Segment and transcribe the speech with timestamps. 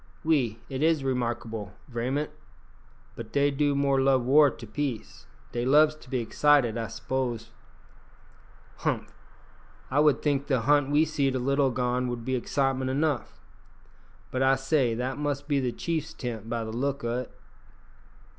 [0.25, 2.31] "Oui, it is remarkaibel, vraiment.
[3.15, 5.27] Bot dey do more love war to peace.
[5.51, 7.51] Dey loves to be excit ed, I s'pose."
[8.77, 9.13] "Humph!
[9.89, 13.39] One would think the hunt we seed a little agone would be excitement enough.
[14.31, 17.29] But, I say, that must he the chiefs tent, by the look o't."